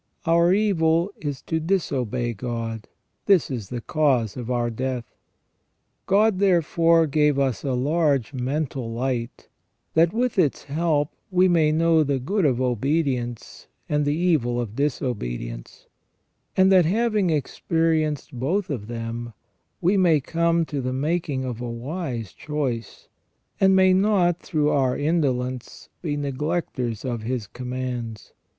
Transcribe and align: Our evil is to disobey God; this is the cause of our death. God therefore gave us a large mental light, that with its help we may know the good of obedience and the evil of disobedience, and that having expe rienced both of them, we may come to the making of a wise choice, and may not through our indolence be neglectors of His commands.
Our 0.25 0.51
evil 0.51 1.11
is 1.17 1.43
to 1.43 1.59
disobey 1.59 2.33
God; 2.33 2.87
this 3.27 3.51
is 3.51 3.69
the 3.69 3.81
cause 3.81 4.35
of 4.35 4.49
our 4.49 4.71
death. 4.71 5.05
God 6.07 6.39
therefore 6.39 7.05
gave 7.05 7.37
us 7.37 7.63
a 7.63 7.73
large 7.73 8.33
mental 8.33 8.91
light, 8.91 9.47
that 9.93 10.11
with 10.11 10.39
its 10.39 10.63
help 10.63 11.13
we 11.29 11.47
may 11.47 11.71
know 11.71 12.01
the 12.03 12.17
good 12.17 12.45
of 12.45 12.59
obedience 12.59 13.67
and 13.87 14.03
the 14.03 14.15
evil 14.15 14.59
of 14.59 14.75
disobedience, 14.75 15.85
and 16.57 16.71
that 16.71 16.85
having 16.85 17.27
expe 17.27 17.61
rienced 17.69 18.33
both 18.33 18.71
of 18.71 18.87
them, 18.87 19.33
we 19.81 19.97
may 19.97 20.19
come 20.19 20.65
to 20.65 20.81
the 20.81 20.93
making 20.93 21.45
of 21.45 21.61
a 21.61 21.69
wise 21.69 22.33
choice, 22.33 23.07
and 23.59 23.75
may 23.75 23.93
not 23.93 24.39
through 24.39 24.69
our 24.71 24.97
indolence 24.97 25.89
be 26.01 26.17
neglectors 26.17 27.05
of 27.05 27.21
His 27.21 27.45
commands. 27.45 28.33